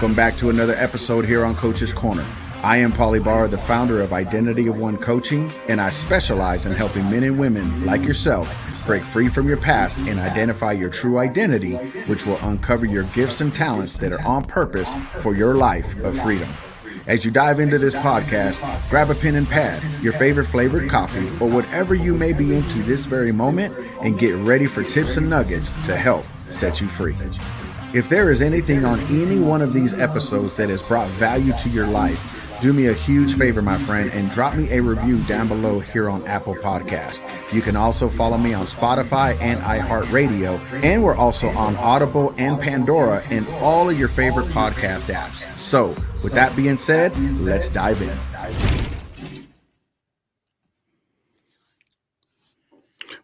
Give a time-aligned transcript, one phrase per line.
[0.00, 2.24] Welcome back to another episode here on Coach's Corner.
[2.62, 6.72] I am Polly Barr, the founder of Identity of One Coaching, and I specialize in
[6.72, 8.48] helping men and women like yourself
[8.86, 11.74] break free from your past and identify your true identity,
[12.06, 16.18] which will uncover your gifts and talents that are on purpose for your life of
[16.22, 16.48] freedom.
[17.06, 18.58] As you dive into this podcast,
[18.88, 22.78] grab a pen and pad, your favorite flavored coffee, or whatever you may be into
[22.84, 27.14] this very moment, and get ready for tips and nuggets to help set you free.
[27.92, 31.68] If there is anything on any one of these episodes that has brought value to
[31.70, 35.48] your life, do me a huge favor, my friend, and drop me a review down
[35.48, 37.20] below here on Apple Podcast.
[37.52, 42.60] You can also follow me on Spotify and iHeartRadio, and we're also on Audible and
[42.60, 45.58] Pandora and all of your favorite podcast apps.
[45.58, 45.88] So,
[46.22, 48.99] with that being said, let's dive in.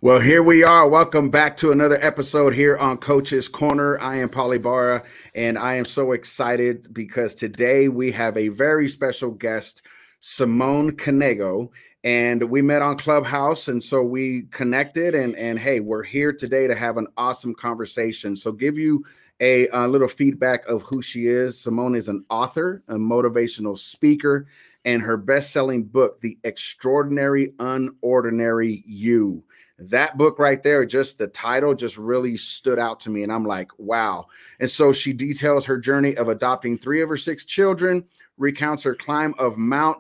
[0.03, 0.87] Well, here we are.
[0.87, 3.99] Welcome back to another episode here on Coach's Corner.
[3.99, 5.03] I am Polly Barra,
[5.35, 9.81] and I am so excited because today we have a very special guest,
[10.21, 11.71] Simone Canego.
[12.05, 15.15] And we met on Clubhouse, and so we connected.
[15.15, 18.37] And and hey, we're here today to have an awesome conversation.
[18.37, 19.03] So give you
[19.41, 21.59] a, a little feedback of who she is.
[21.59, 24.47] Simone is an author, a motivational speaker,
[24.85, 29.46] and her best-selling book, The Extraordinary Unordinary You
[29.79, 33.23] that book right there, just the title just really stood out to me.
[33.23, 34.27] And I'm like, wow.
[34.59, 38.05] And so she details her journey of adopting three of her six children,
[38.39, 39.99] recounts her climb of Mount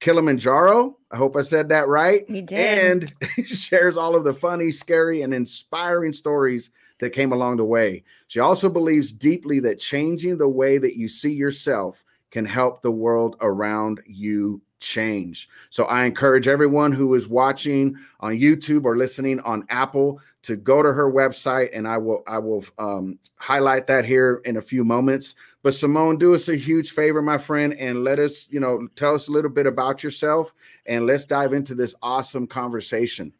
[0.00, 0.96] Kilimanjaro.
[1.10, 2.28] I hope I said that right.
[2.28, 3.12] You did.
[3.18, 8.04] And shares all of the funny, scary, and inspiring stories that came along the way.
[8.28, 12.90] She also believes deeply that changing the way that you see yourself can help the
[12.90, 15.48] world around you change.
[15.70, 20.82] So I encourage everyone who is watching on YouTube or listening on Apple to go
[20.82, 24.84] to her website and I will I will um, highlight that here in a few
[24.84, 25.34] moments.
[25.62, 29.14] But Simone, do us a huge favor, my friend, and let us, you know, tell
[29.14, 30.54] us a little bit about yourself
[30.86, 33.32] and let's dive into this awesome conversation.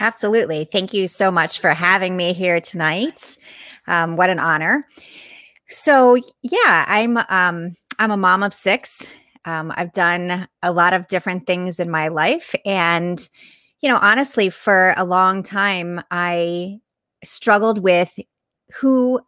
[0.00, 0.68] Absolutely.
[0.70, 3.38] Thank you so much for having me here tonight.
[3.86, 4.86] Um, what an honor.
[5.68, 9.06] So yeah, I'm um, I'm a mom of six
[9.44, 12.54] um, I've done a lot of different things in my life.
[12.64, 13.26] And,
[13.80, 16.80] you know, honestly, for a long time, I
[17.24, 18.18] struggled with
[18.74, 19.20] who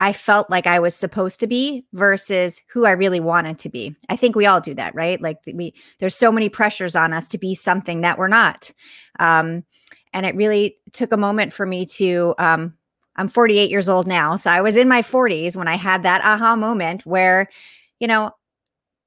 [0.00, 3.96] I felt like I was supposed to be versus who I really wanted to be.
[4.08, 5.20] I think we all do that, right?
[5.20, 8.72] Like we there's so many pressures on us to be something that we're not.
[9.18, 9.64] Um,
[10.12, 12.74] and it really took a moment for me to um,
[13.16, 16.24] I'm 48 years old now, so I was in my 40s when I had that
[16.24, 17.48] aha moment where
[18.00, 18.32] you know,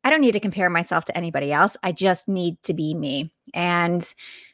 [0.03, 1.75] I don't need to compare myself to anybody else.
[1.83, 3.31] I just need to be me.
[3.53, 4.03] And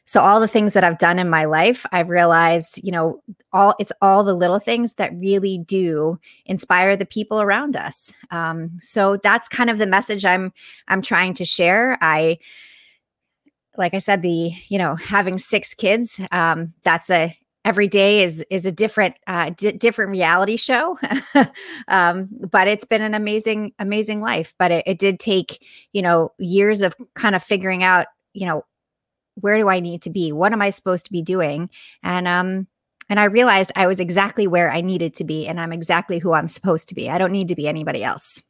[0.06, 3.22] so all the things that I've done in my life, I've realized, you know,
[3.52, 8.12] all it's all the little things that really do inspire the people around us.
[8.30, 10.52] Um, so that's kind of the message I'm
[10.88, 11.96] I'm trying to share.
[12.02, 12.38] I
[13.76, 18.44] like I said, the you know having six kids, um, that's a every day is
[18.50, 20.98] is a different uh, d- different reality show.
[21.88, 24.54] Um, but it's been an amazing amazing life.
[24.58, 28.64] But it, it, did take you know years of kind of figuring out you know
[29.34, 30.32] where do i need to be?
[30.32, 31.68] What am i supposed to be doing?
[32.02, 32.68] And um
[33.10, 36.32] and i realized i was exactly where i needed to be and i'm exactly who
[36.32, 37.10] i'm supposed to be.
[37.10, 38.42] I don't need to be anybody else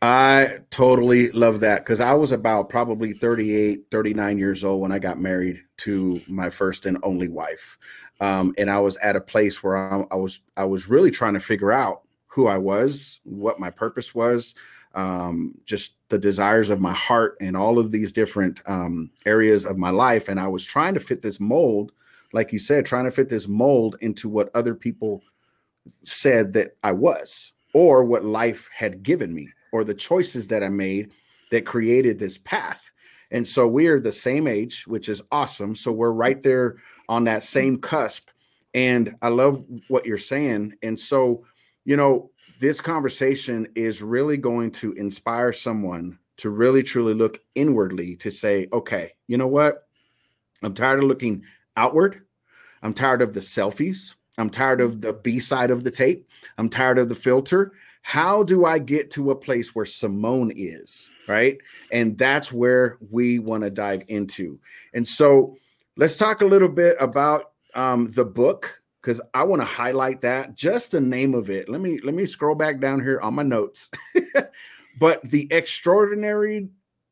[0.00, 4.98] I totally love that because I was about probably 38, 39 years old when I
[4.98, 7.78] got married to my first and only wife
[8.22, 11.34] um, and I was at a place where I, I, was I was really trying
[11.34, 14.54] to figure out who I was, what my purpose was,
[14.94, 19.76] um, just the desires of my heart, and all of these different um, areas of
[19.76, 20.28] my life.
[20.28, 21.90] And I was trying to fit this mold,
[22.32, 25.24] like you said, trying to fit this mold into what other people
[26.04, 30.68] said that I was, or what life had given me, or the choices that I
[30.68, 31.12] made
[31.50, 32.90] that created this path.
[33.30, 35.74] And so we are the same age, which is awesome.
[35.74, 36.76] So we're right there
[37.08, 38.28] on that same cusp.
[38.74, 40.74] And I love what you're saying.
[40.82, 41.44] And so,
[41.84, 42.30] you know,
[42.60, 48.68] this conversation is really going to inspire someone to really truly look inwardly to say,
[48.72, 49.86] okay, you know what?
[50.62, 51.42] I'm tired of looking
[51.76, 52.22] outward.
[52.82, 54.14] I'm tired of the selfies.
[54.42, 56.28] I'm tired of the B side of the tape.
[56.58, 57.72] I'm tired of the filter.
[58.02, 61.08] How do I get to a place where Simone is?
[61.28, 61.56] Right.
[61.90, 64.58] And that's where we want to dive into.
[64.92, 65.56] And so,
[65.96, 70.54] Let's talk a little bit about um, the book because I want to highlight that.
[70.54, 71.68] Just the name of it.
[71.68, 73.90] Let me let me scroll back down here on my notes.
[74.98, 76.70] but the extraordinary,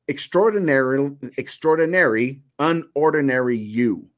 [0.09, 4.09] extraordinary, extraordinary, unordinary you.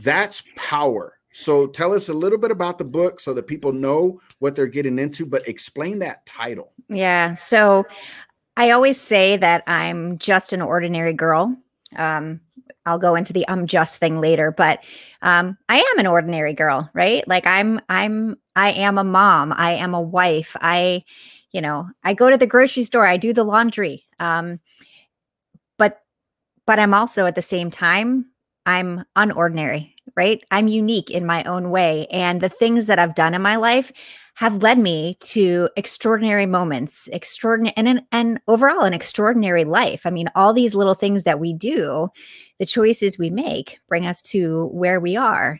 [0.00, 1.15] That's power.
[1.38, 4.66] So tell us a little bit about the book so that people know what they're
[4.66, 6.72] getting into, but explain that title.
[6.88, 7.34] Yeah.
[7.34, 7.84] So
[8.56, 11.54] I always say that I'm just an ordinary girl.
[11.94, 12.40] Um,
[12.86, 14.82] I'll go into the I'm just thing later, but
[15.20, 17.22] um, I am an ordinary girl, right?
[17.28, 19.52] Like I'm, I'm, I am a mom.
[19.52, 20.56] I am a wife.
[20.62, 21.04] I,
[21.52, 23.06] you know, I go to the grocery store.
[23.06, 24.06] I do the laundry.
[24.18, 24.58] Um,
[25.76, 26.00] but,
[26.64, 28.30] but I'm also at the same time,
[28.64, 30.42] I'm unordinary, right?
[30.50, 33.92] I'm unique in my own way, and the things that I've done in my life
[34.36, 40.02] have led me to extraordinary moments, extraordinary and and overall an extraordinary life.
[40.04, 42.08] I mean, all these little things that we do,
[42.58, 45.58] the choices we make bring us to where we are.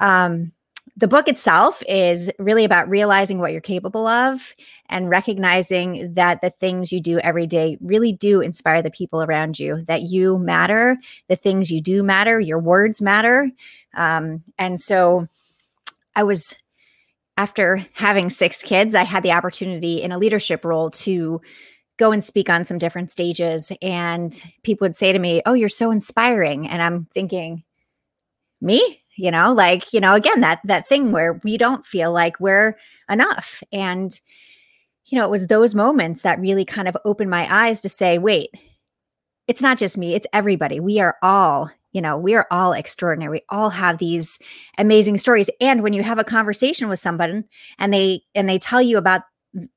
[0.00, 0.52] Um,
[0.96, 4.54] the book itself is really about realizing what you're capable of
[4.88, 9.58] and recognizing that the things you do every day really do inspire the people around
[9.58, 10.96] you, that you matter,
[11.28, 13.50] the things you do matter, your words matter.
[13.94, 15.28] Um, and so
[16.14, 16.56] I was
[17.36, 21.42] after having six kids, I had the opportunity in a leadership role to
[21.98, 23.70] go and speak on some different stages.
[23.82, 24.32] And
[24.62, 26.66] people would say to me, Oh, you're so inspiring.
[26.66, 27.64] And I'm thinking,
[28.62, 29.02] Me?
[29.16, 32.76] You know, like, you know, again, that that thing where we don't feel like we're
[33.08, 33.62] enough.
[33.72, 34.18] And,
[35.06, 38.18] you know, it was those moments that really kind of opened my eyes to say,
[38.18, 38.50] wait,
[39.46, 40.80] it's not just me, it's everybody.
[40.80, 43.30] We are all you know, we are all extraordinary.
[43.30, 44.38] We all have these
[44.76, 45.48] amazing stories.
[45.62, 47.44] And when you have a conversation with someone
[47.78, 49.22] and they and they tell you about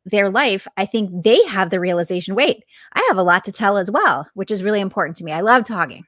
[0.03, 3.77] their life, I think they have the realization, wait, I have a lot to tell
[3.77, 5.31] as well, which is really important to me.
[5.31, 6.03] I love talking.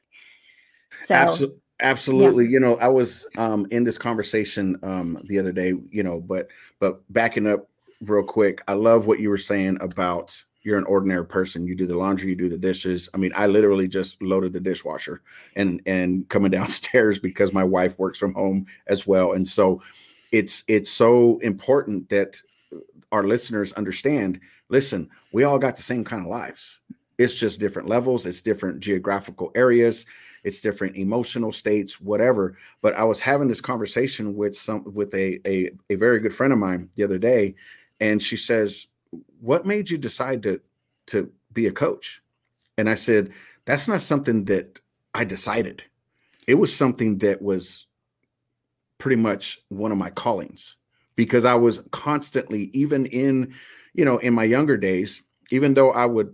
[1.05, 1.60] So.
[1.81, 2.45] Absolutely.
[2.45, 2.51] Yeah.
[2.51, 6.47] You know, I was um, in this conversation um, the other day, you know, but
[6.79, 7.67] but backing up
[8.01, 11.65] real quick, I love what you were saying about you're an ordinary person.
[11.65, 13.09] You do the laundry, you do the dishes.
[13.13, 15.21] I mean, I literally just loaded the dishwasher
[15.55, 19.33] and and coming downstairs because my wife works from home as well.
[19.33, 19.81] And so
[20.31, 22.41] it's it's so important that
[23.11, 24.39] our listeners understand,
[24.69, 26.79] listen, we all got the same kind of lives.
[27.17, 30.05] It's just different levels, it's different geographical areas,
[30.43, 32.57] it's different emotional states, whatever.
[32.81, 36.53] But I was having this conversation with some with a a, a very good friend
[36.53, 37.55] of mine the other day,
[37.99, 38.87] and she says,
[39.39, 40.61] what made you decide to
[41.07, 42.21] to be a coach?
[42.77, 43.31] And I said,
[43.65, 44.79] that's not something that
[45.13, 45.83] I decided.
[46.47, 47.85] It was something that was
[48.97, 50.77] pretty much one of my callings
[51.15, 53.53] because I was constantly, even in,
[53.93, 56.33] you know, in my younger days, even though I would,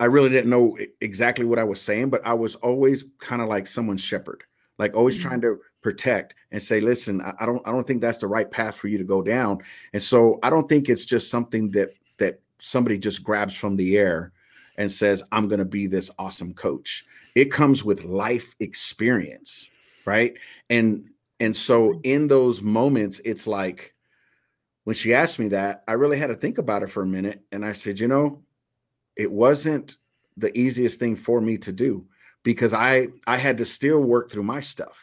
[0.00, 3.48] I really didn't know exactly what I was saying, but I was always kind of
[3.48, 4.44] like someone's shepherd,
[4.78, 5.28] like always mm-hmm.
[5.28, 8.50] trying to protect and say, listen, I, I don't, I don't think that's the right
[8.50, 9.58] path for you to go down.
[9.92, 13.96] And so I don't think it's just something that that somebody just grabs from the
[13.96, 14.32] air
[14.76, 17.04] and says, I'm going to be this awesome coach.
[17.34, 19.68] It comes with life experience,
[20.04, 20.34] right?
[20.70, 21.10] And
[21.40, 23.94] and so in those moments, it's like
[24.84, 27.42] when she asked me that, I really had to think about it for a minute.
[27.52, 28.42] And I said, you know,
[29.18, 29.96] it wasn't
[30.36, 32.06] the easiest thing for me to do
[32.44, 34.98] because I I had to still work through my stuff.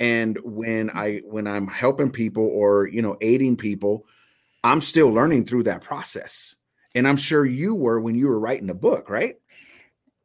[0.00, 4.06] And when I when I'm helping people or you know aiding people,
[4.64, 6.56] I'm still learning through that process.
[6.96, 9.36] And I'm sure you were when you were writing the book, right?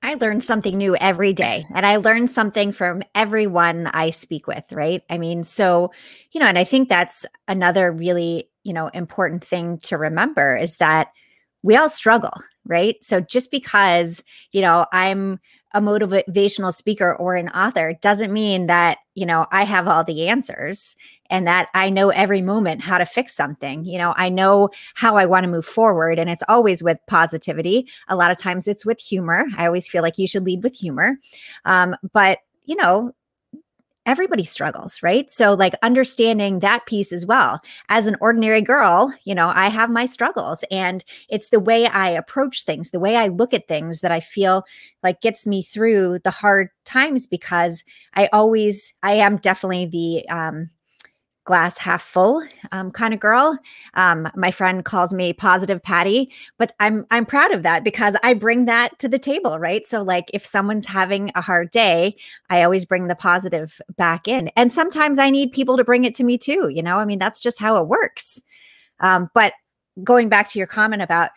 [0.01, 4.63] I learn something new every day and I learn something from everyone I speak with,
[4.71, 5.03] right?
[5.09, 5.91] I mean, so,
[6.31, 10.77] you know, and I think that's another really, you know, important thing to remember is
[10.77, 11.11] that
[11.63, 12.31] we all struggle,
[12.65, 12.95] right?
[13.03, 15.39] So just because, you know, I'm
[15.73, 20.27] a motivational speaker or an author doesn't mean that you know i have all the
[20.27, 20.95] answers
[21.29, 23.85] and that i know every moment how to fix something.
[23.85, 27.87] You know i know how i want to move forward and it's always with positivity.
[28.07, 29.45] A lot of times it's with humor.
[29.57, 31.17] I always feel like you should lead with humor.
[31.65, 33.13] Um, but you know
[34.09, 35.29] everybody struggles, right?
[35.29, 37.61] So, like, understanding that piece as well.
[37.89, 42.09] As an ordinary girl, you know, I have my struggles, and it's the way I
[42.09, 44.63] approach things, the way I look at things that I feel
[45.03, 47.83] like gets me through the hard times because
[48.15, 50.71] I always, I am definitely the, um,
[51.49, 53.57] glass half full um, kind of girl.
[53.95, 58.35] Um, my friend calls me positive Patty, but I'm I'm proud of that because I
[58.35, 59.87] bring that to the table, right?
[59.87, 62.17] So like if someone's having a hard day,
[62.51, 66.13] I always bring the positive back in, and sometimes I need people to bring it
[66.15, 66.69] to me too.
[66.71, 68.39] You know, I mean that's just how it works.
[68.99, 69.53] Um, but
[70.03, 71.31] going back to your comment about,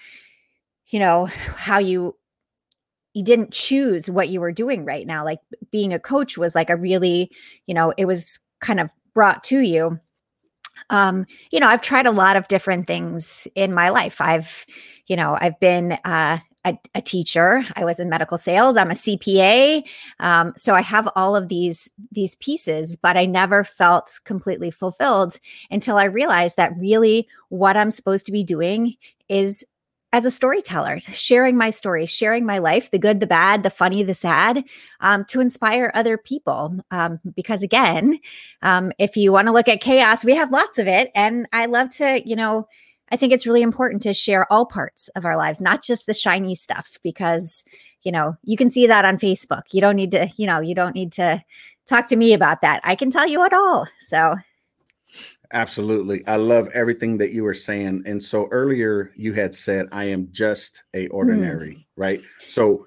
[0.89, 1.25] you know,
[1.57, 2.17] how you
[3.15, 5.41] you didn't choose what you were doing right now like
[5.71, 7.31] being a coach was like a really
[7.67, 9.99] you know it was kind of brought to you
[10.91, 14.67] um, you know i've tried a lot of different things in my life i've
[15.07, 17.65] you know i've been uh, a, a, teacher.
[17.75, 18.77] I was in medical sales.
[18.77, 19.83] I'm a CPA.
[20.21, 25.39] Um, so I have all of these these pieces, but I never felt completely fulfilled
[25.71, 28.97] until I realized that really what I'm supposed to be doing
[29.29, 29.65] is
[30.13, 34.03] as a storyteller, sharing my story, sharing my life, the good, the bad, the funny,
[34.03, 34.63] the sad,
[35.01, 36.79] um, to inspire other people.
[36.91, 38.19] Um, because again,
[38.61, 41.67] um, if you want to look at chaos, we have lots of it, and I
[41.67, 42.67] love to, you know
[43.13, 46.15] I think it's really important to share all parts of our lives, not just the
[46.15, 47.63] shiny stuff, because,
[48.05, 49.65] you know, you can see that on Facebook.
[49.73, 51.45] You don't need to, you know, you don't need to
[51.87, 52.81] talk to me about that.
[52.85, 53.87] I can tell you it all.
[54.01, 54.37] So,
[55.53, 56.27] absolutely.
[56.27, 58.03] I love everything that you were saying.
[58.07, 61.85] And so earlier you had said, I am just a ordinary, mm.
[61.97, 62.23] right?
[62.49, 62.87] So,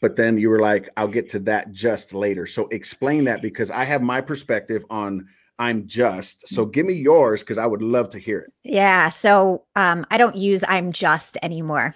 [0.00, 2.46] but then you were like, I'll get to that just later.
[2.46, 5.26] So explain that because I have my perspective on
[5.58, 6.48] I'm just.
[6.48, 8.52] So give me yours because I would love to hear it.
[8.64, 9.08] Yeah.
[9.08, 11.94] So um, I don't use I'm just anymore.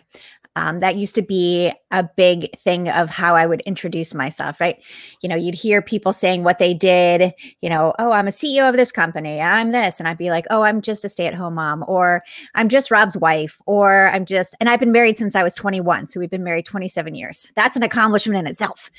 [0.58, 4.76] Um, that used to be a big thing of how I would introduce myself, right?
[5.22, 8.68] You know, you'd hear people saying what they did, you know, oh, I'm a CEO
[8.68, 10.00] of this company, I'm this.
[10.00, 12.24] And I'd be like, oh, I'm just a stay at home mom, or
[12.56, 16.08] I'm just Rob's wife, or I'm just, and I've been married since I was 21.
[16.08, 17.52] So we've been married 27 years.
[17.54, 18.90] That's an accomplishment in itself.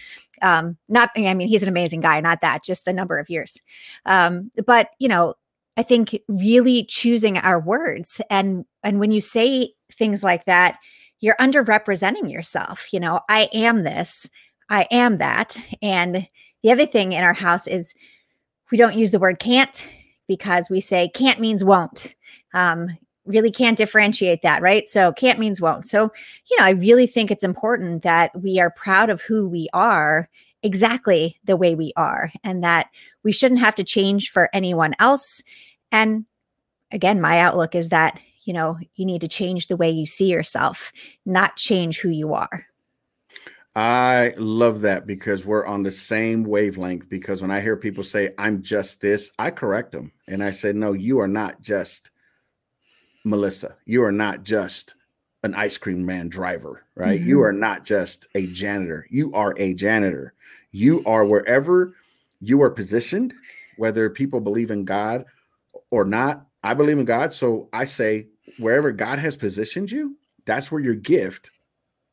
[0.41, 3.59] Um, not, I mean, he's an amazing guy, not that, just the number of years.
[4.05, 5.33] Um, but, you know,
[5.75, 10.75] I think really choosing our words and and when you say things like that,
[11.19, 12.91] you're underrepresenting yourself.
[12.93, 14.29] You know, I am this,
[14.69, 15.57] I am that.
[15.81, 16.27] And
[16.63, 17.93] the other thing in our house is
[18.71, 19.83] we don't use the word can't
[20.27, 22.15] because we say can't means won't.
[22.53, 24.87] Um, really can't differentiate that, right?
[24.89, 25.87] So can't means won't.
[25.87, 26.11] So,
[26.49, 30.27] you know, I really think it's important that we are proud of who we are
[30.63, 32.87] exactly the way we are and that
[33.23, 35.43] we shouldn't have to change for anyone else.
[35.91, 36.25] And
[36.91, 38.19] again, my outlook is that
[38.49, 40.91] you know, you need to change the way you see yourself,
[41.23, 42.65] not change who you are.
[43.75, 47.07] I love that because we're on the same wavelength.
[47.09, 50.11] Because when I hear people say, I'm just this, I correct them.
[50.27, 52.09] And I say, no, you are not just
[53.23, 53.75] Melissa.
[53.85, 54.95] You are not just
[55.43, 57.19] an ice cream man driver, right?
[57.19, 57.29] Mm-hmm.
[57.29, 59.05] You are not just a janitor.
[59.11, 60.33] You are a janitor.
[60.71, 61.93] You are wherever
[62.41, 63.31] you are positioned,
[63.77, 65.25] whether people believe in God
[65.91, 66.47] or not.
[66.63, 67.31] I believe in God.
[67.31, 68.27] So I say,
[68.57, 71.51] wherever God has positioned you, that's where your gift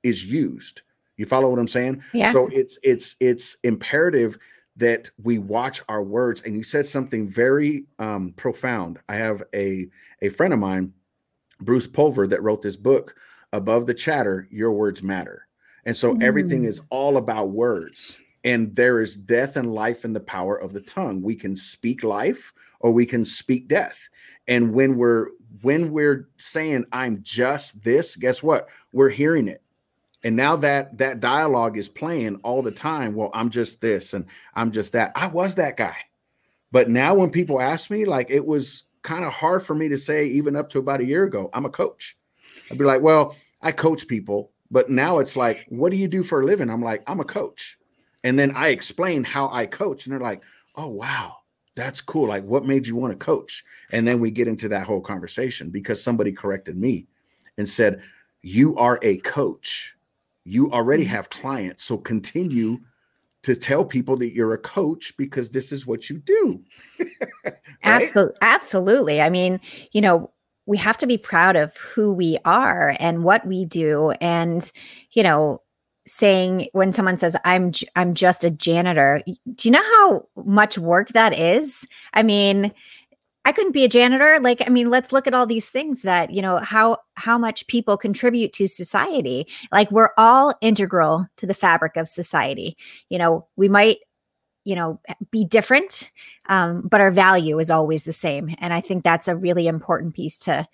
[0.03, 0.83] is used.
[1.17, 2.03] You follow what I'm saying?
[2.13, 2.33] Yeah.
[2.33, 4.39] So it's it's it's imperative
[4.77, 6.43] that we watch our words.
[6.43, 8.99] And you said something very um, profound.
[9.09, 9.89] I have a
[10.23, 10.93] a friend of mine,
[11.61, 13.17] Bruce Pulver, that wrote this book,
[13.53, 15.47] Above the Chatter, Your Words Matter.
[15.85, 16.23] And so mm.
[16.23, 18.19] everything is all about words.
[18.45, 21.23] And there is death and life in the power of the tongue.
[21.23, 23.99] We can speak life or we can speak death.
[24.47, 25.29] And when we're
[25.63, 28.69] when we're saying I'm just this, guess what?
[28.93, 29.63] We're hearing it.
[30.25, 34.27] And now that that dialogue is playing all the time, well, I'm just this and
[34.55, 35.13] I'm just that.
[35.15, 35.97] I was that guy.
[36.73, 39.99] But now when people ask me, like it was kind of hard for me to
[39.99, 42.17] say, even up to about a year ago, I'm a coach.
[42.71, 46.25] I'd be like, well, I coach people, but now it's like, what do you do
[46.25, 46.71] for a living?
[46.71, 47.79] I'm like, I'm a coach.
[48.25, 50.43] And then I explain how I coach, and they're like,
[50.75, 51.37] oh, wow
[51.77, 52.29] that's cool.
[52.29, 53.65] Like, what made you want to coach?
[53.93, 57.07] And then we get into that whole conversation because somebody corrected me
[57.59, 58.03] and said,
[58.43, 59.95] You are a coach.
[60.45, 61.13] You already mm-hmm.
[61.13, 61.85] have clients.
[61.85, 62.79] So continue
[63.43, 66.65] to tell people that you're a coach because this is what you do.
[67.45, 67.55] right?
[67.85, 68.37] Absolutely.
[68.41, 69.21] Absolutely.
[69.21, 69.61] I mean,
[69.93, 70.33] you know,
[70.65, 74.11] we have to be proud of who we are and what we do.
[74.21, 74.69] And,
[75.13, 75.63] you know,
[76.07, 79.23] saying when someone says i'm i'm just a janitor.
[79.27, 81.87] Do you know how much work that is?
[82.15, 82.73] I mean
[83.45, 84.39] i couldn't be a janitor.
[84.41, 87.67] Like i mean let's look at all these things that you know how how much
[87.67, 89.47] people contribute to society.
[89.73, 92.77] Like we're all integral to the fabric of society.
[93.09, 93.99] You know we might
[94.65, 96.11] you know be different
[96.49, 98.55] um, but our value is always the same.
[98.59, 100.69] And i think that's a really important piece to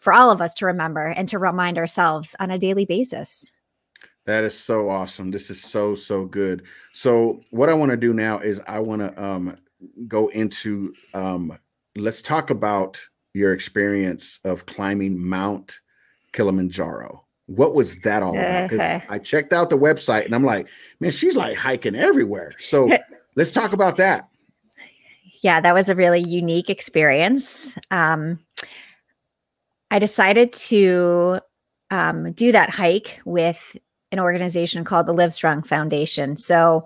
[0.00, 3.50] for all of us to remember and to remind ourselves on a daily basis
[4.28, 5.30] that is so awesome.
[5.30, 6.64] This is so so good.
[6.92, 9.56] So what I want to do now is I want to um
[10.06, 11.58] go into um
[11.96, 13.00] let's talk about
[13.32, 15.80] your experience of climbing Mount
[16.34, 17.24] Kilimanjaro.
[17.46, 18.68] What was that all about?
[18.68, 20.68] Because I checked out the website and I'm like,
[21.00, 22.52] man, she's like hiking everywhere.
[22.58, 22.90] So
[23.34, 24.28] let's talk about that.
[25.40, 27.72] Yeah, that was a really unique experience.
[27.90, 28.40] Um,
[29.90, 31.40] I decided to
[31.90, 33.74] um, do that hike with
[34.12, 36.36] an organization called the Livestrong Foundation.
[36.36, 36.84] So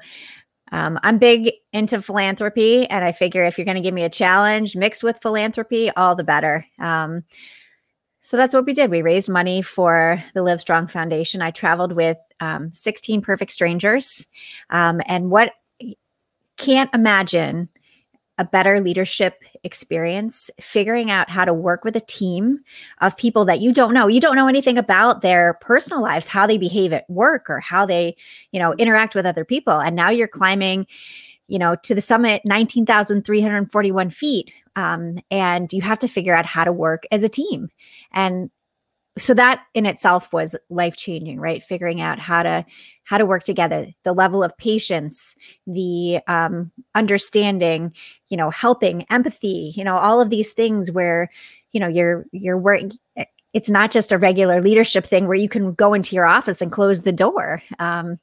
[0.73, 4.11] um, I'm big into philanthropy, and I figure if you're going to give me a
[4.11, 6.67] challenge mixed with philanthropy, all the better.
[6.79, 7.25] Um,
[8.23, 8.91] so that's what we did.
[8.91, 11.43] We raised money for the Livestrong Foundation.
[11.43, 14.26] I traveled with um, 16 perfect strangers.
[14.71, 15.52] Um, and what
[16.57, 17.69] can't imagine
[18.39, 22.61] a better leadership experience, figuring out how to work with a team
[23.01, 24.07] of people that you don't know.
[24.07, 27.85] You don't know anything about their personal lives, how they behave at work or how
[27.85, 28.17] they,
[28.51, 29.79] you know, interact with other people.
[29.81, 30.87] And now you're climbing,
[31.47, 34.53] you know, to the summit, 19,341 feet.
[34.77, 37.69] Um, and you have to figure out how to work as a team.
[38.12, 38.51] And
[39.19, 41.62] so that in itself was life changing right?
[41.62, 42.64] Figuring out how to
[43.04, 43.88] how to work together.
[44.04, 47.92] The level of patience the um, understanding
[48.28, 51.31] you know helping empathy you know all of these things where
[51.73, 52.92] you know you're you're working
[53.52, 56.73] it's not just a regular leadership thing where you can go into your office and
[56.73, 57.62] close the door.
[57.78, 58.19] Um,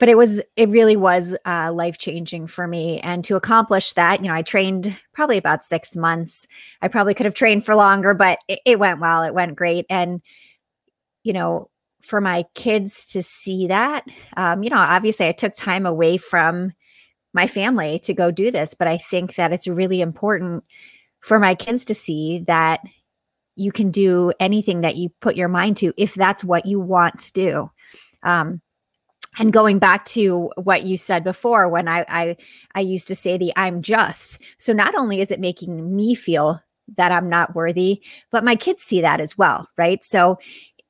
[0.00, 2.98] but it was it really was uh, life changing for me.
[3.00, 6.48] And to accomplish that you know i trained probably about six months.
[6.82, 9.22] I probably could have trained for longer but it, it went well.
[9.22, 9.86] It went great.
[9.88, 10.20] And
[11.22, 11.70] you know
[12.02, 14.04] for my kids to see that
[14.36, 16.72] um, you know obviously i took time away from
[17.34, 20.64] my family to go do this but i think that it's really important
[21.20, 22.80] for my kids to see that
[23.60, 27.20] you can do anything that you put your mind to if that's what you want
[27.20, 27.70] to do.
[28.22, 28.62] Um,
[29.38, 32.36] and going back to what you said before when I, I
[32.74, 36.60] i used to say the i'm just so not only is it making me feel
[36.96, 40.04] that i'm not worthy but my kids see that as well right?
[40.04, 40.38] So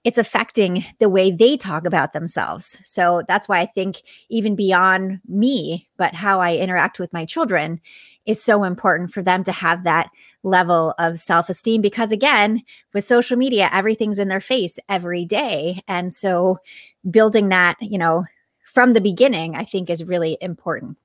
[0.04, 5.20] it's affecting the way they talk about themselves so that's why i think even beyond
[5.28, 7.80] me but how i interact with my children
[8.26, 10.08] is so important for them to have that
[10.42, 12.62] level of self-esteem because again
[12.94, 16.58] with social media everything's in their face every day and so
[17.08, 18.24] building that, you know,
[18.64, 20.96] from the beginning, I think is really important.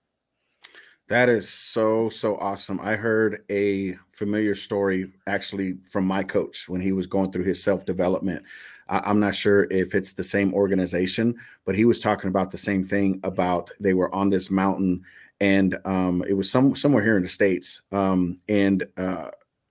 [1.07, 2.79] That is so, so awesome.
[2.81, 7.61] I heard a familiar story actually from my coach when he was going through his
[7.61, 8.43] self development.
[8.87, 12.87] I'm not sure if it's the same organization, but he was talking about the same
[12.87, 15.03] thing about they were on this mountain
[15.41, 19.29] and um, it was some somewhere here in the states um, and uh,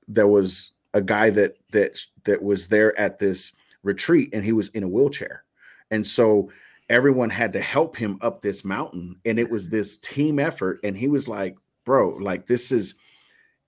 [0.08, 4.68] there was a guy that that that was there at this retreat and he was
[4.70, 5.44] in a wheelchair
[5.90, 6.50] and so
[6.90, 9.18] everyone had to help him up this mountain.
[9.24, 10.80] And it was this team effort.
[10.84, 12.94] And he was like, bro, like this is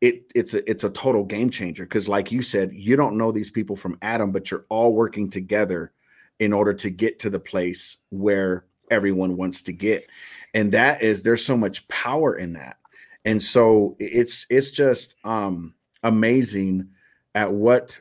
[0.00, 1.86] it it's a it's a total game changer.
[1.86, 5.30] Cause like you said, you don't know these people from Adam, but you're all working
[5.30, 5.92] together
[6.38, 10.06] in order to get to the place where everyone wants to get.
[10.54, 12.76] And that is there's so much power in that.
[13.24, 16.88] And so it's it's just um amazing
[17.34, 18.00] at what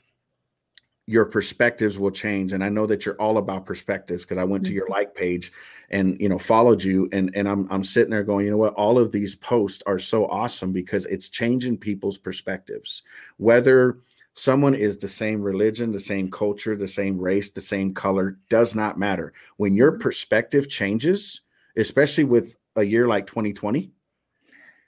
[1.08, 4.64] your perspectives will change and i know that you're all about perspectives because i went
[4.64, 4.70] mm-hmm.
[4.70, 5.52] to your like page
[5.90, 8.74] and you know followed you and and I'm I'm sitting there going you know what
[8.74, 13.04] all of these posts are so awesome because it's changing people's perspectives
[13.38, 14.00] whether
[14.34, 18.76] someone is the same religion the same culture the same race the same color does
[18.76, 20.02] not matter when your mm-hmm.
[20.02, 21.42] perspective changes
[21.78, 23.92] especially with a year like 2020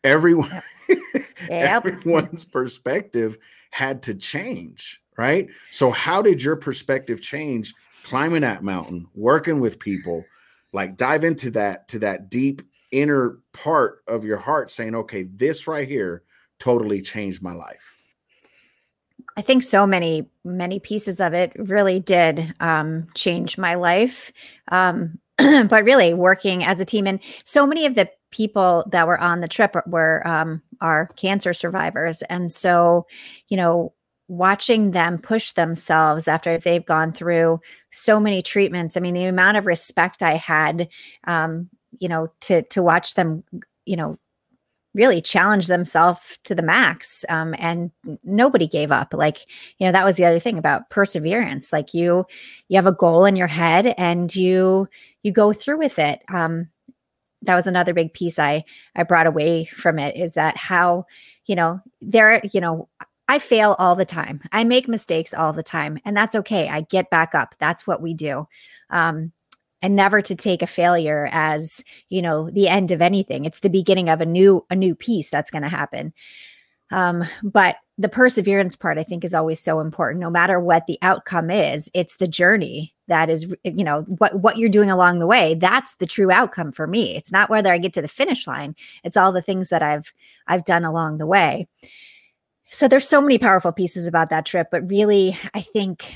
[0.03, 1.23] everyone yep.
[1.49, 3.37] everyone's perspective
[3.71, 5.49] had to change right?
[5.71, 10.23] So, how did your perspective change climbing that mountain, working with people?
[10.73, 15.67] Like, dive into that to that deep inner part of your heart, saying, "Okay, this
[15.67, 16.23] right here
[16.59, 17.97] totally changed my life."
[19.37, 24.31] I think so many many pieces of it really did um, change my life.
[24.71, 29.19] Um, but really, working as a team, and so many of the people that were
[29.19, 33.05] on the trip were um, are cancer survivors, and so
[33.47, 33.93] you know
[34.27, 37.59] watching them push themselves after they've gone through
[37.91, 38.97] so many treatments.
[38.97, 40.89] I mean the amount of respect i had
[41.25, 43.43] um, you know to to watch them
[43.85, 44.17] you know
[44.93, 47.91] really challenge themselves to the max um, and
[48.23, 49.13] nobody gave up.
[49.13, 49.39] Like
[49.77, 51.71] you know that was the other thing about perseverance.
[51.71, 52.25] Like you
[52.67, 54.89] you have a goal in your head and you
[55.23, 56.23] you go through with it.
[56.33, 56.69] Um,
[57.43, 58.63] that was another big piece i
[58.95, 61.05] i brought away from it is that how
[61.45, 62.89] you know there you know
[63.27, 64.41] I fail all the time.
[64.51, 66.69] I make mistakes all the time, and that's okay.
[66.69, 67.55] I get back up.
[67.59, 68.47] That's what we do.
[68.89, 69.33] Um,
[69.81, 73.45] and never to take a failure as you know the end of anything.
[73.45, 76.13] It's the beginning of a new a new piece that's going to happen.
[76.89, 80.21] Um, but the perseverance part, I think, is always so important.
[80.21, 84.57] No matter what the outcome is, it's the journey that is, you know, what what
[84.57, 85.53] you're doing along the way.
[85.55, 87.15] That's the true outcome for me.
[87.17, 88.75] It's not whether I get to the finish line.
[89.03, 90.13] It's all the things that I've
[90.47, 91.67] I've done along the way.
[92.69, 96.15] So there's so many powerful pieces about that trip, but really, I think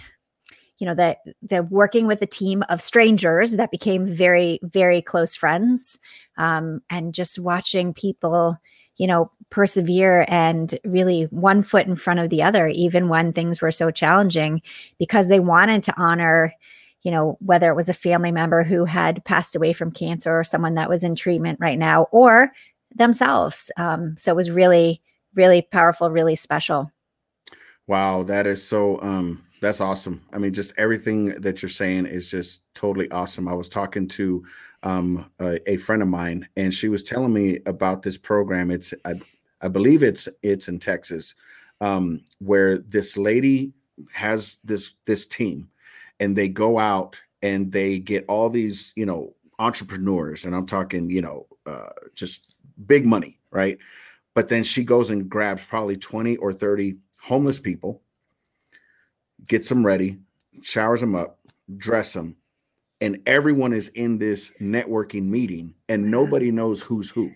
[0.77, 5.35] you know that the working with a team of strangers that became very very close
[5.35, 5.99] friends
[6.37, 8.57] um, and just watching people
[8.97, 13.61] you know persevere and really one foot in front of the other, even when things
[13.61, 14.61] were so challenging,
[14.97, 16.53] because they wanted to honor,
[17.03, 20.43] you know, whether it was a family member who had passed away from cancer or
[20.43, 22.51] someone that was in treatment right now or
[22.95, 23.69] themselves.
[23.77, 25.01] Um, so it was really,
[25.35, 26.91] really powerful, really special.
[27.87, 30.21] Wow, that is so um that's awesome.
[30.33, 33.47] I mean, just everything that you're saying is just totally awesome.
[33.47, 34.43] I was talking to
[34.81, 38.71] um, a, a, friend of mine, and she was telling me about this program.
[38.71, 39.13] It's I,
[39.61, 41.35] I believe it's it's in Texas,
[41.79, 43.71] um, where this lady
[44.13, 45.69] has this this team,
[46.19, 51.07] and they go out and they get all these you know entrepreneurs, and I'm talking
[51.11, 52.55] you know uh, just
[52.87, 53.77] big money, right?
[54.33, 58.01] But then she goes and grabs probably 20 or 30 homeless people,
[59.47, 60.19] gets them ready,
[60.61, 61.39] showers them up,
[61.77, 62.37] dress them,
[63.01, 66.11] and everyone is in this networking meeting and mm-hmm.
[66.11, 67.31] nobody knows who's who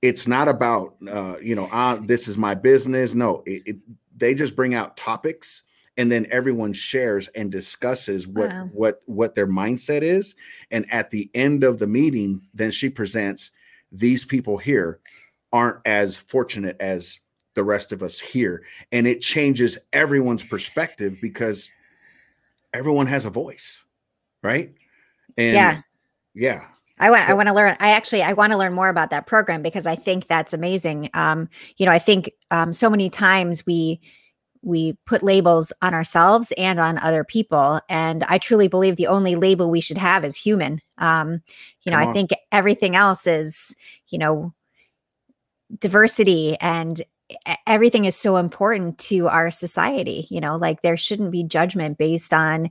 [0.00, 3.76] it's not about uh, you know uh, this is my business no it, it,
[4.16, 5.64] they just bring out topics
[5.98, 8.68] and then everyone shares and discusses what wow.
[8.72, 10.36] what what their mindset is
[10.70, 13.50] and at the end of the meeting then she presents
[13.92, 15.00] these people here
[15.56, 17.20] aren't as fortunate as
[17.54, 21.72] the rest of us here and it changes everyone's perspective because
[22.74, 23.82] everyone has a voice
[24.46, 24.72] right?
[25.36, 25.80] And yeah.
[26.34, 26.64] Yeah.
[26.98, 27.76] I want I want to learn.
[27.78, 31.10] I actually I want to learn more about that program because I think that's amazing.
[31.12, 34.00] Um, you know, I think um, so many times we
[34.62, 39.36] we put labels on ourselves and on other people, and I truly believe the only
[39.36, 40.80] label we should have is human.
[40.96, 41.42] Um,
[41.82, 43.76] you know, I think everything else is
[44.08, 44.54] you know
[45.78, 47.02] diversity and
[47.66, 50.26] everything is so important to our society.
[50.30, 52.70] You know, like there shouldn't be judgment based on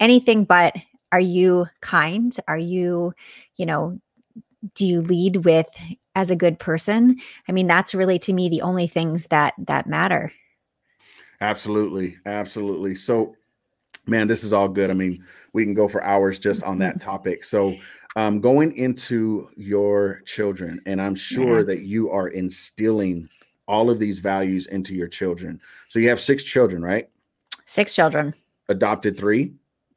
[0.00, 0.76] anything but
[1.10, 2.36] are you kind?
[2.46, 3.14] Are you
[3.56, 4.00] you know
[4.74, 5.68] do you lead with
[6.14, 7.18] as a good person?
[7.48, 10.32] I mean that's really to me the only things that that matter.
[11.40, 12.94] Absolutely absolutely.
[12.94, 13.36] So
[14.06, 14.90] man this is all good.
[14.90, 17.08] I mean we can go for hours just on that mm-hmm.
[17.08, 17.44] topic.
[17.44, 17.74] So
[18.18, 21.64] um, going into your children and i'm sure yeah.
[21.66, 23.28] that you are instilling
[23.66, 27.08] all of these values into your children so you have six children right
[27.66, 28.34] six children
[28.68, 29.52] adopted three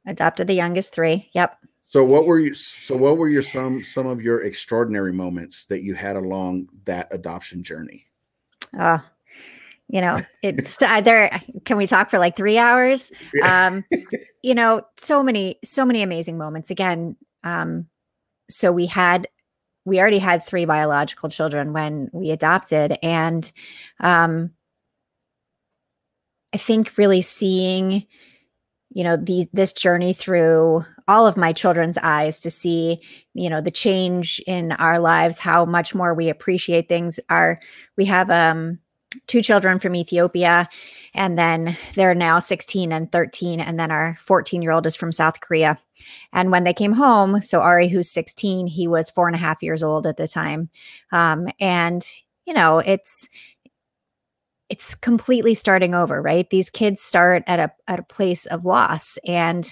[0.07, 1.29] Adopted the youngest three.
[1.34, 1.57] Yep.
[1.88, 5.84] So what were you so what were your some some of your extraordinary moments that
[5.84, 8.07] you had along that adoption journey?
[8.77, 8.99] Uh
[9.88, 11.29] you know, it's either
[11.65, 13.12] can we talk for like 3 hours?
[13.43, 13.84] Um
[14.41, 16.71] you know, so many so many amazing moments.
[16.71, 17.88] Again, um
[18.51, 19.27] so we had
[19.85, 23.51] we already had three biological children when we adopted and
[23.99, 24.51] um
[26.53, 28.05] I think really seeing
[28.93, 33.01] you know the this journey through all of my children's eyes to see
[33.33, 37.57] you know the change in our lives how much more we appreciate things are
[37.97, 38.79] we have um
[39.28, 40.69] two children from Ethiopia
[41.13, 45.12] and then they're now 16 and 13 and then our 14 year old is from
[45.12, 45.80] South Korea
[46.34, 49.62] and when they came home so Ari who's 16 he was four and a half
[49.62, 50.69] years old at the time
[51.12, 52.06] um, and
[52.45, 53.30] you know it's
[54.71, 56.50] it's completely starting over, right?
[56.50, 59.71] These kids start at a at a place of loss and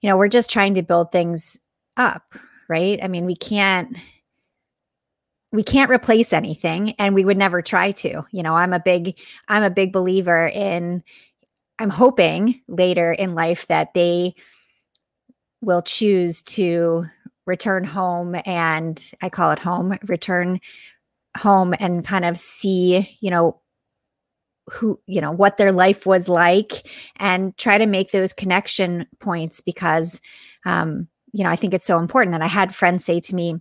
[0.00, 1.58] you know, we're just trying to build things
[1.96, 2.22] up,
[2.68, 2.98] right?
[3.02, 3.96] I mean, we can't
[5.52, 8.24] we can't replace anything and we would never try to.
[8.30, 11.02] You know, I'm a big I'm a big believer in
[11.78, 14.34] I'm hoping later in life that they
[15.60, 17.06] will choose to
[17.46, 20.60] return home and I call it home, return
[21.36, 23.60] home and kind of see, you know,
[24.70, 29.60] who you know what their life was like and try to make those connection points
[29.60, 30.20] because
[30.64, 33.60] um you know i think it's so important and i had friends say to me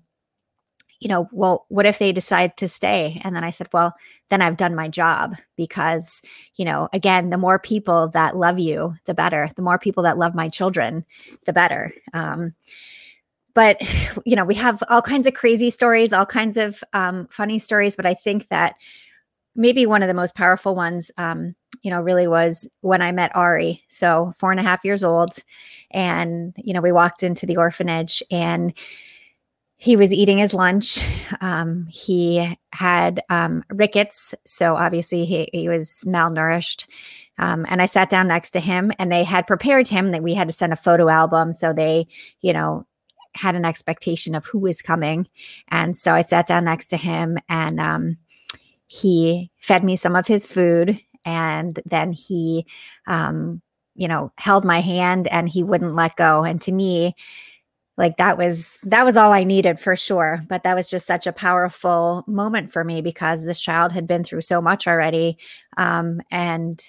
[1.00, 3.94] you know well what if they decide to stay and then i said well
[4.30, 6.22] then i've done my job because
[6.56, 10.18] you know again the more people that love you the better the more people that
[10.18, 11.06] love my children
[11.46, 12.54] the better um
[13.54, 13.82] but
[14.26, 17.96] you know we have all kinds of crazy stories all kinds of um, funny stories
[17.96, 18.76] but i think that
[19.56, 23.36] maybe one of the most powerful ones, um, you know, really was when I met
[23.36, 23.84] Ari.
[23.88, 25.38] So four and a half years old.
[25.92, 28.74] And, you know, we walked into the orphanage and
[29.78, 31.02] he was eating his lunch.
[31.42, 34.36] Um, he had um, rickets.
[34.46, 36.88] So obviously he, he was malnourished.
[37.40, 40.36] Um, and I sat down next to him and they had prepared him that we
[40.36, 41.52] had to send a photo album.
[41.52, 42.08] So they,
[42.42, 42.86] you know,
[43.34, 45.28] had an expectation of who was coming.
[45.70, 48.18] And so I sat down next to him and, um,
[48.88, 52.66] he fed me some of his food and then he
[53.08, 53.62] um,
[53.96, 57.16] you know held my hand and he wouldn't let go and to me
[57.98, 60.44] like that was that was all I needed for sure.
[60.48, 64.24] But that was just such a powerful moment for me because this child had been
[64.24, 65.38] through so much already.
[65.78, 66.84] Um, and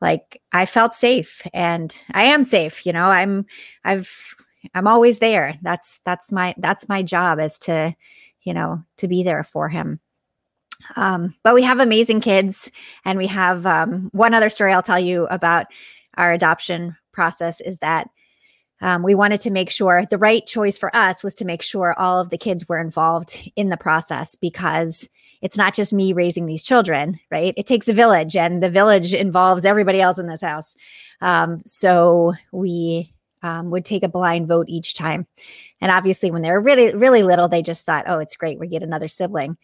[0.00, 3.46] like I felt safe and I am safe, you know, I'm
[3.84, 4.34] I've
[4.74, 5.58] I'm always there.
[5.62, 7.94] That's that's my that's my job is to,
[8.42, 10.00] you know, to be there for him.
[10.96, 12.70] Um, but we have amazing kids
[13.04, 15.66] and we have um, one other story I'll tell you about
[16.16, 18.08] our adoption process is that
[18.82, 21.98] um, we wanted to make sure the right choice for us was to make sure
[21.98, 25.08] all of the kids were involved in the process because
[25.40, 27.54] it's not just me raising these children, right?
[27.56, 30.76] It takes a village, and the village involves everybody else in this house.
[31.20, 35.26] Um, so we um, would take a blind vote each time.
[35.80, 38.58] And obviously, when they were really, really little, they just thought, oh, it's great.
[38.58, 39.56] We get another sibling.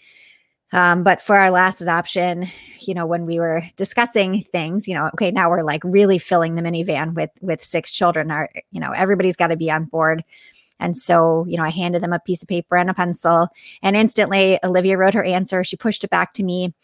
[0.73, 2.49] Um, but for our last adoption,
[2.81, 6.55] you know, when we were discussing things, you know, okay, now we're like really filling
[6.55, 8.31] the minivan with with six children.
[8.31, 10.25] Our, you know, everybody's got to be on board.
[10.81, 13.49] And so, you know, I handed them a piece of paper and a pencil,
[13.83, 15.65] and instantly Olivia wrote her answer.
[15.65, 16.75] She pushed it back to me.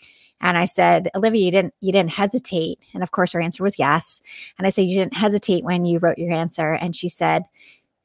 [0.40, 2.78] And I said, Olivia, you didn't you didn't hesitate.
[2.94, 4.22] And of course her answer was yes.
[4.58, 6.72] And I said, You didn't hesitate when you wrote your answer.
[6.72, 7.44] And she said,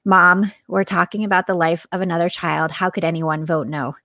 [0.06, 2.72] Mom, we're talking about the life of another child.
[2.72, 3.96] How could anyone vote no?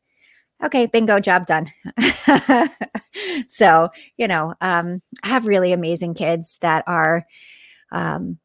[0.64, 1.70] Okay, bingo, job done.
[3.48, 7.26] so, you know, um, I have really amazing kids that are
[7.92, 8.38] um,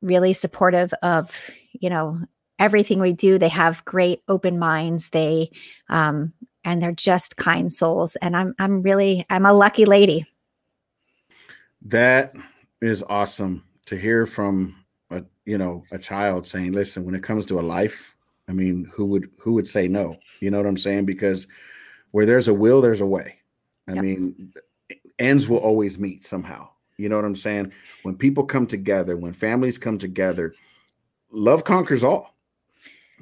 [0.00, 2.20] really supportive of, you know,
[2.58, 3.38] everything we do.
[3.38, 5.10] They have great open minds.
[5.10, 5.50] They,
[5.88, 6.32] um,
[6.64, 8.16] and they're just kind souls.
[8.16, 10.26] And I'm, I'm really, I'm a lucky lady.
[11.84, 12.34] That
[12.80, 14.76] is awesome to hear from
[15.10, 18.11] a, you know, a child saying, listen, when it comes to a life,
[18.48, 20.16] I mean, who would who would say no?
[20.40, 21.06] You know what I'm saying?
[21.06, 21.46] Because
[22.10, 23.36] where there's a will, there's a way.
[23.88, 24.02] I yep.
[24.02, 24.52] mean,
[25.18, 26.68] ends will always meet somehow.
[26.98, 27.72] You know what I'm saying?
[28.02, 30.54] When people come together, when families come together,
[31.30, 32.36] love conquers all.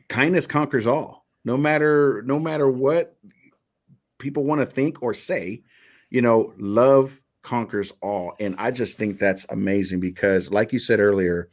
[0.08, 1.24] Kindness conquers all.
[1.44, 3.16] No matter no matter what
[4.18, 5.62] people want to think or say,
[6.10, 8.34] you know, love conquers all.
[8.38, 11.48] And I just think that's amazing because, like you said earlier,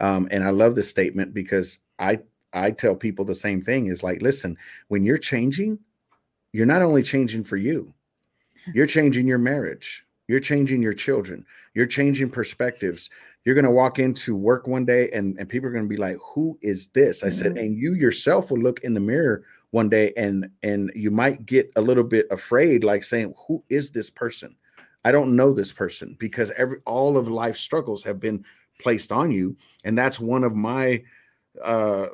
[0.00, 2.20] um, and I love this statement because I
[2.56, 4.56] I tell people the same thing is like, listen,
[4.88, 5.78] when you're changing,
[6.52, 7.92] you're not only changing for you,
[8.74, 13.10] you're changing your marriage, you're changing your children, you're changing perspectives.
[13.44, 15.96] You're going to walk into work one day and, and people are going to be
[15.96, 17.22] like, who is this?
[17.22, 17.36] I mm-hmm.
[17.36, 21.46] said, and you yourself will look in the mirror one day and and you might
[21.46, 24.56] get a little bit afraid, like saying, who is this person?
[25.04, 28.44] I don't know this person because every all of life struggles have been
[28.80, 29.56] placed on you.
[29.84, 31.04] And that's one of my
[31.62, 32.06] uh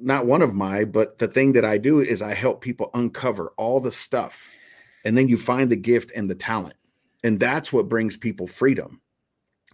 [0.00, 3.52] not one of my, but the thing that I do is I help people uncover
[3.56, 4.48] all the stuff.
[5.04, 6.74] And then you find the gift and the talent.
[7.22, 9.00] And that's what brings people freedom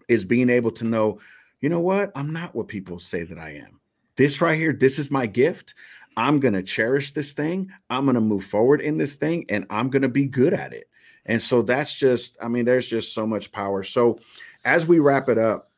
[0.08, 1.18] is being able to know,
[1.60, 2.12] you know what?
[2.14, 3.80] I'm not what people say that I am.
[4.16, 5.74] This right here, this is my gift.
[6.16, 7.70] I'm going to cherish this thing.
[7.90, 10.72] I'm going to move forward in this thing and I'm going to be good at
[10.72, 10.88] it.
[11.26, 13.82] And so that's just, I mean, there's just so much power.
[13.82, 14.18] So
[14.64, 15.70] as we wrap it up,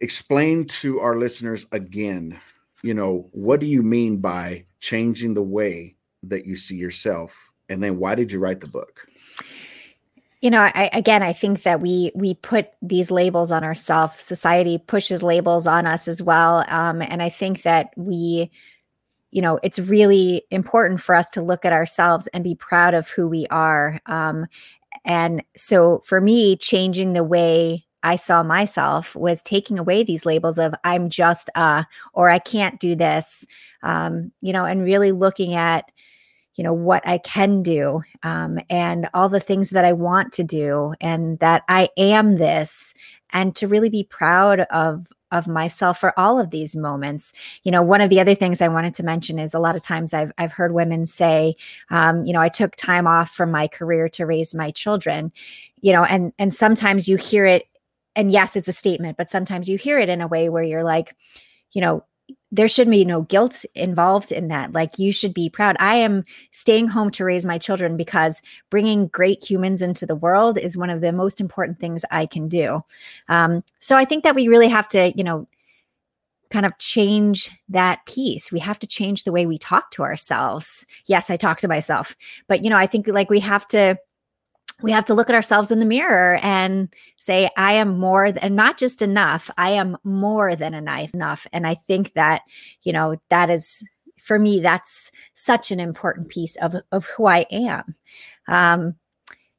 [0.00, 2.40] explain to our listeners again
[2.82, 7.50] you know, what do you mean by changing the way that you see yourself?
[7.68, 9.06] And then why did you write the book?
[10.40, 14.22] You know, I, again, I think that we we put these labels on ourselves.
[14.22, 18.48] Society pushes labels on us as well, um, and I think that we,
[19.32, 23.08] you know, it's really important for us to look at ourselves and be proud of
[23.08, 24.00] who we are.
[24.06, 24.46] Um,
[25.04, 30.58] and so, for me, changing the way I saw myself was taking away these labels
[30.58, 33.46] of I'm just uh or I can't do this,
[33.82, 35.90] um, you know, and really looking at
[36.54, 40.44] you know what I can do um, and all the things that I want to
[40.44, 42.94] do and that I am this
[43.30, 47.32] and to really be proud of of myself for all of these moments.
[47.62, 49.82] You know, one of the other things I wanted to mention is a lot of
[49.82, 51.54] times I've I've heard women say,
[51.90, 55.32] um, you know, I took time off from my career to raise my children.
[55.80, 57.68] You know, and and sometimes you hear it
[58.18, 60.82] and yes, it's a statement, but sometimes you hear it in a way where you're
[60.82, 61.14] like,
[61.72, 62.04] you know,
[62.50, 64.72] there should be no guilt involved in that.
[64.72, 65.76] Like, you should be proud.
[65.78, 70.58] I am staying home to raise my children because bringing great humans into the world
[70.58, 72.82] is one of the most important things I can do.
[73.28, 75.46] Um, so I think that we really have to, you know,
[76.50, 78.50] kind of change that piece.
[78.50, 80.86] We have to change the way we talk to ourselves.
[81.06, 82.16] Yes, I talk to myself,
[82.48, 83.96] but, you know, I think like we have to
[84.82, 86.88] we have to look at ourselves in the mirror and
[87.18, 91.46] say i am more than not just enough i am more than enough.
[91.52, 92.42] And i think that
[92.82, 93.84] you know that is
[94.22, 97.94] for me that's such an important piece of of who i am.
[98.46, 98.94] Um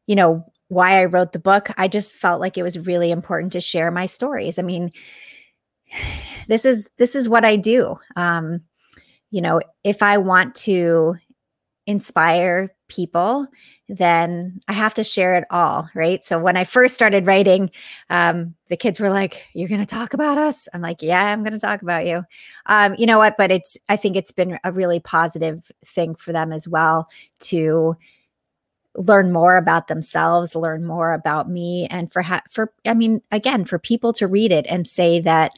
[0.08, 3.54] you know why i wrote the book i just felt like it was really important
[3.54, 4.60] to share my stories.
[4.60, 4.92] I mean
[6.48, 7.96] this is this is what I do.
[8.16, 8.62] Um,
[9.32, 11.16] you know, if I want to
[11.86, 13.48] inspire people,
[13.90, 16.24] then I have to share it all, right?
[16.24, 17.72] So when I first started writing,
[18.12, 21.42] um, the kids were like, "You're going to talk about us?" I'm like, "Yeah, I'm
[21.44, 22.24] going to talk about you."
[22.68, 23.36] Um, you know what?
[23.36, 27.98] But it's I think it's been a really positive thing for them as well to
[28.96, 33.66] learn more about themselves, learn more about me, and for ha- for I mean, again,
[33.66, 35.54] for people to read it and say that,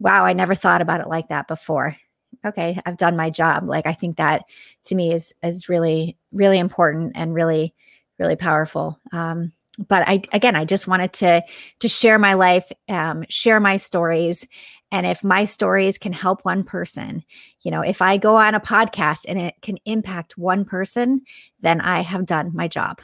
[0.00, 1.96] "Wow, I never thought about it like that before."
[2.44, 3.68] Okay, I've done my job.
[3.68, 4.44] Like I think that
[4.84, 7.74] to me is is really really important and really
[8.18, 9.00] really powerful.
[9.12, 9.52] Um,
[9.88, 11.42] but I again, I just wanted to
[11.80, 14.46] to share my life, um, share my stories,
[14.92, 17.24] and if my stories can help one person,
[17.62, 21.22] you know, if I go on a podcast and it can impact one person,
[21.60, 23.00] then I have done my job.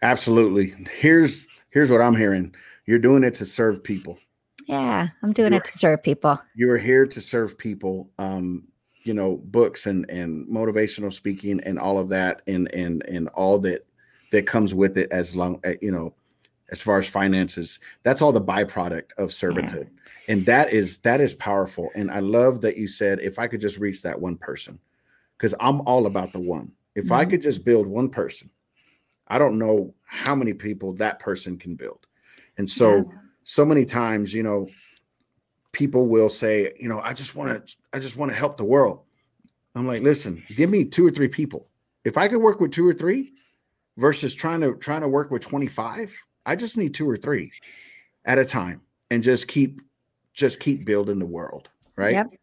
[0.00, 0.74] Absolutely.
[0.98, 2.54] Here's here's what I'm hearing.
[2.86, 4.18] You're doing it to serve people.
[4.66, 6.40] Yeah, I'm doing you're, it to serve people.
[6.54, 8.10] You are here to serve people.
[8.18, 8.64] Um,
[9.04, 13.58] you know, books and and motivational speaking and all of that, and and and all
[13.60, 13.86] that
[14.30, 15.10] that comes with it.
[15.10, 16.14] As long, eh, you know,
[16.70, 20.34] as far as finances, that's all the byproduct of servanthood, yeah.
[20.34, 21.90] and that is that is powerful.
[21.94, 24.78] And I love that you said, if I could just reach that one person,
[25.36, 26.72] because I'm all about the one.
[26.94, 27.14] If mm-hmm.
[27.14, 28.50] I could just build one person,
[29.26, 32.06] I don't know how many people that person can build.
[32.58, 34.68] And so yeah so many times, you know,
[35.72, 38.64] people will say, you know, I just want to, I just want to help the
[38.64, 39.00] world.
[39.74, 41.68] I'm like, listen, give me two or three people.
[42.04, 43.32] If I could work with two or three
[43.96, 47.52] versus trying to trying to work with 25, I just need two or three
[48.24, 49.80] at a time and just keep
[50.34, 51.68] just keep building the world.
[51.96, 52.12] Right.
[52.12, 52.34] Yep.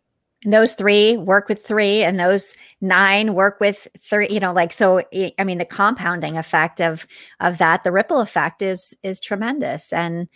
[0.44, 4.72] And those three work with three and those nine work with three you know like
[4.72, 7.06] so eh, i mean the compounding effect of
[7.42, 10.30] of that the ripple effect is is tremendous and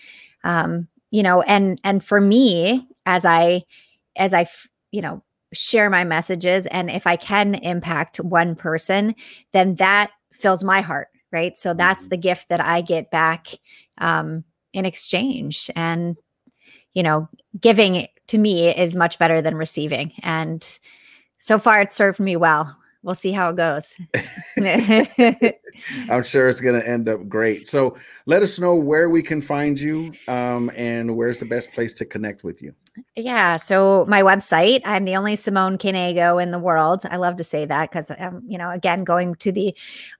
[0.43, 3.63] um, you know and and for me as i
[4.15, 4.47] as i
[4.91, 9.13] you know share my messages and if i can impact one person
[9.51, 12.09] then that fills my heart right so that's mm-hmm.
[12.09, 13.47] the gift that i get back
[13.99, 16.17] um, in exchange and
[16.93, 17.29] you know
[17.59, 20.79] giving to me is much better than receiving and
[21.37, 23.95] so far it's served me well we'll see how it goes.
[26.09, 27.67] I'm sure it's going to end up great.
[27.67, 31.93] So let us know where we can find you um, and where's the best place
[31.93, 32.73] to connect with you.
[33.15, 33.55] Yeah.
[33.55, 37.03] So my website, I'm the only Simone Canego in the world.
[37.09, 39.75] I love to say that because I'm, you know, again, going to the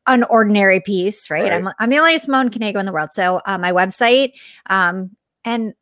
[0.07, 1.43] unordinary piece, right?
[1.43, 1.53] right.
[1.53, 3.13] I'm, I'm the only Simone Canego in the world.
[3.13, 4.33] So uh, my website,
[4.67, 5.73] um, and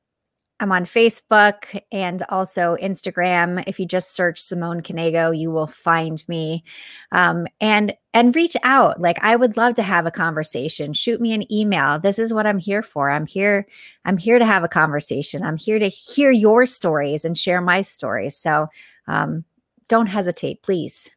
[0.62, 3.64] I'm on Facebook and also Instagram.
[3.66, 6.64] If you just search Simone Canego, you will find me.
[7.12, 9.02] Um, and and reach out.
[9.02, 10.94] Like I would love to have a conversation.
[10.94, 12.00] Shoot me an email.
[12.00, 13.10] This is what I'm here for.
[13.10, 13.68] I'm here.
[14.06, 15.44] I'm here to have a conversation.
[15.44, 18.38] I'm here to hear your stories and share my stories.
[18.38, 18.68] So
[19.08, 19.44] um,
[19.88, 21.10] don't hesitate, please.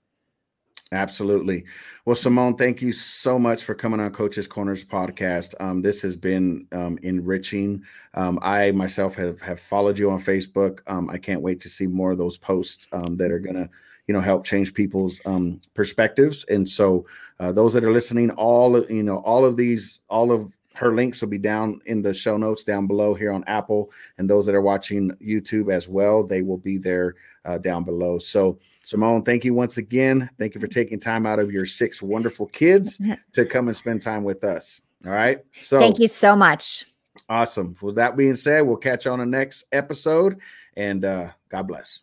[0.92, 1.64] Absolutely.
[2.04, 5.54] Well, Simone, thank you so much for coming on Coaches Corners podcast.
[5.58, 7.82] Um, this has been um, enriching.
[8.12, 10.80] Um, I myself have have followed you on Facebook.
[10.86, 13.68] Um, I can't wait to see more of those posts um, that are gonna,
[14.06, 16.44] you know, help change people's um, perspectives.
[16.44, 17.06] And so,
[17.40, 21.20] uh, those that are listening, all you know, all of these, all of her links
[21.22, 24.54] will be down in the show notes down below here on Apple, and those that
[24.54, 27.14] are watching YouTube as well, they will be there
[27.46, 28.18] uh, down below.
[28.18, 28.58] So.
[28.84, 30.28] Simone, thank you once again.
[30.38, 33.00] Thank you for taking time out of your six wonderful kids
[33.32, 34.80] to come and spend time with us.
[35.04, 35.40] All right.
[35.62, 36.86] So thank you so much.
[37.28, 37.76] Awesome.
[37.80, 40.38] With that being said, we'll catch you on the next episode
[40.76, 42.02] and uh, God bless.